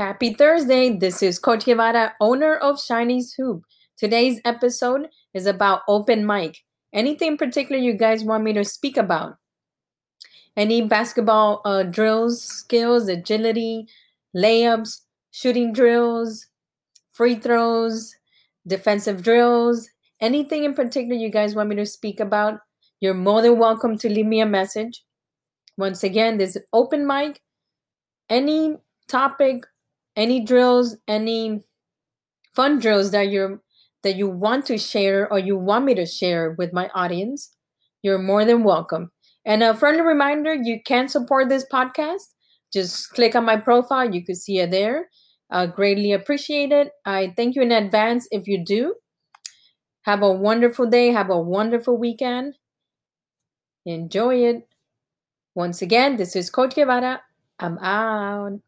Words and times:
Happy 0.00 0.32
Thursday. 0.32 0.96
This 0.96 1.22
is 1.22 1.38
Coach 1.38 1.66
Guevara, 1.66 2.14
owner 2.22 2.56
of 2.56 2.80
Shiny's 2.80 3.34
Hoop. 3.34 3.64
Today's 3.98 4.40
episode 4.46 5.08
is 5.34 5.44
about 5.44 5.82
open 5.86 6.24
mic. 6.24 6.56
Anything 6.90 7.32
in 7.32 7.36
particular 7.36 7.78
you 7.78 7.92
guys 7.92 8.24
want 8.24 8.42
me 8.42 8.54
to 8.54 8.64
speak 8.64 8.96
about? 8.96 9.36
Any 10.56 10.80
basketball 10.80 11.60
uh, 11.66 11.82
drills, 11.82 12.42
skills, 12.42 13.08
agility, 13.08 13.88
layups, 14.34 15.00
shooting 15.32 15.70
drills, 15.70 16.46
free 17.12 17.34
throws, 17.34 18.16
defensive 18.66 19.22
drills, 19.22 19.90
anything 20.18 20.64
in 20.64 20.72
particular 20.72 21.14
you 21.14 21.28
guys 21.28 21.54
want 21.54 21.68
me 21.68 21.76
to 21.76 21.84
speak 21.84 22.20
about? 22.20 22.60
You're 23.00 23.12
more 23.12 23.42
than 23.42 23.58
welcome 23.58 23.98
to 23.98 24.08
leave 24.08 24.24
me 24.24 24.40
a 24.40 24.46
message. 24.46 25.04
Once 25.76 26.02
again, 26.02 26.38
this 26.38 26.56
open 26.72 27.06
mic. 27.06 27.42
Any 28.30 28.78
topic, 29.06 29.64
any 30.20 30.38
drills, 30.44 30.96
any 31.08 31.62
fun 32.54 32.78
drills 32.78 33.10
that 33.12 33.30
you're 33.30 33.62
that 34.02 34.16
you 34.16 34.28
want 34.28 34.66
to 34.66 34.78
share 34.78 35.30
or 35.32 35.38
you 35.38 35.56
want 35.56 35.84
me 35.84 35.94
to 35.94 36.06
share 36.06 36.54
with 36.58 36.72
my 36.72 36.88
audience, 36.94 37.54
you're 38.02 38.18
more 38.18 38.44
than 38.44 38.64
welcome. 38.64 39.10
And 39.44 39.62
a 39.62 39.74
friendly 39.74 40.02
reminder, 40.02 40.54
you 40.54 40.80
can 40.84 41.08
support 41.08 41.48
this 41.48 41.66
podcast. 41.70 42.34
Just 42.72 43.10
click 43.10 43.34
on 43.34 43.44
my 43.44 43.56
profile, 43.56 44.14
you 44.14 44.24
can 44.24 44.36
see 44.36 44.58
it 44.58 44.70
there. 44.70 45.08
I 45.50 45.66
greatly 45.66 46.12
appreciate 46.12 46.70
it. 46.70 46.92
I 47.04 47.32
thank 47.36 47.56
you 47.56 47.62
in 47.62 47.72
advance 47.72 48.28
if 48.30 48.46
you 48.46 48.64
do. 48.64 48.94
Have 50.02 50.22
a 50.22 50.32
wonderful 50.32 50.86
day, 50.86 51.12
have 51.12 51.30
a 51.30 51.40
wonderful 51.40 51.96
weekend. 51.98 52.54
Enjoy 53.84 54.36
it. 54.44 54.68
Once 55.54 55.82
again, 55.82 56.16
this 56.16 56.36
is 56.36 56.50
Coach 56.50 56.74
Guevara. 56.74 57.22
I'm 57.58 57.78
out. 57.78 58.60